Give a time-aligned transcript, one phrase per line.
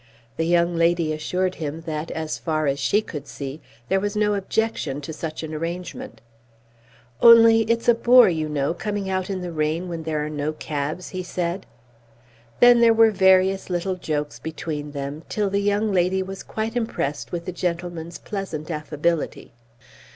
[0.35, 4.33] The young lady assured him that, as far as she could see, there was no
[4.33, 6.21] objection to such an arrangement.
[7.21, 10.53] "Only it's a bore, you know, coming out in the rain when there are no
[10.53, 11.67] cabs," he said.
[12.61, 17.31] Then there were various little jokes between them, till the young lady was quite impressed
[17.31, 19.53] with the gentleman's pleasant affability.